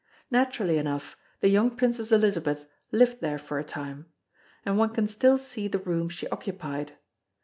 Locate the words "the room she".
5.67-6.27